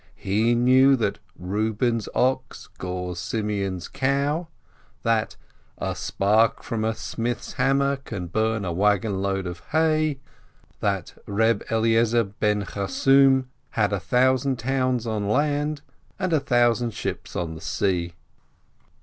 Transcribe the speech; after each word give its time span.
He 0.17 0.55
knew 0.55 0.95
that 0.95 1.19
"Eeuben's 1.39 2.09
ox 2.15 2.69
gores 2.79 3.19
Simeon's 3.19 3.87
cow," 3.87 4.47
that 5.03 5.35
"a 5.77 5.93
spark 5.93 6.63
from 6.63 6.83
a 6.83 6.95
smith's 6.95 7.53
ham 7.53 7.77
mer 7.77 7.97
can 7.97 8.25
burn 8.25 8.65
a 8.65 8.73
wagon 8.73 9.21
load 9.21 9.45
of 9.45 9.59
hay," 9.73 10.19
that 10.79 11.13
"Eeb 11.27 11.61
Eliezer 11.71 12.23
ben 12.23 12.65
Charsum 12.65 13.47
had 13.77 13.93
a 13.93 13.99
thousand 13.99 14.57
towns 14.57 15.05
on 15.05 15.29
land 15.29 15.83
and 16.17 16.33
a 16.33 16.39
thou 16.39 16.73
sand 16.73 16.95
ships 16.95 17.35
on 17.35 17.53
the 17.53 17.61
sea." 17.61 18.15